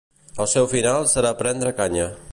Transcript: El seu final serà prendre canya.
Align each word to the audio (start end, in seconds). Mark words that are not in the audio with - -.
El 0.45 0.49
seu 0.53 0.69
final 0.71 1.05
serà 1.13 1.35
prendre 1.43 1.79
canya. 1.83 2.13